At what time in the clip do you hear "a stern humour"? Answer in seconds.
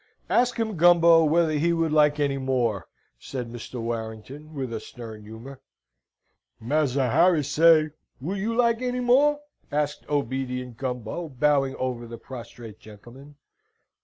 4.73-5.61